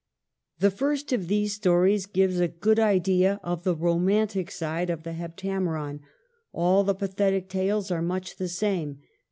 [0.57, 5.13] The first of these stories gives a good idea of the romantic side of the"
[5.21, 5.99] Heptameron;"
[6.51, 8.97] all the pathetic tales are much the same.